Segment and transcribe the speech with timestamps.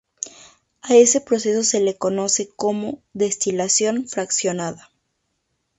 [0.81, 4.89] A ese proceso se le conoce como "destilación fraccionada".